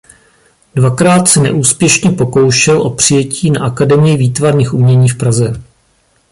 Dvakrát 0.75 1.27
se 1.27 1.39
neúspěšně 1.39 2.11
pokoušel 2.11 2.81
o 2.81 2.89
přijetí 2.89 3.51
na 3.51 3.65
Akademii 3.65 4.17
výtvarných 4.17 4.73
umění 4.73 5.09
v 5.09 5.17
Praze. 5.17 5.53